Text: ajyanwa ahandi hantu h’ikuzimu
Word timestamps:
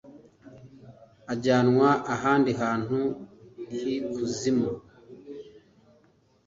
ajyanwa 1.31 1.89
ahandi 2.15 2.51
hantu 2.61 2.99
h’ikuzimu 3.75 4.71